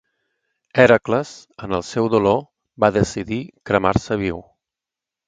[0.83, 1.33] Hèracles,
[1.67, 2.39] en el seu dolor,
[2.85, 3.39] va decidir
[3.71, 4.41] cremar-se viu.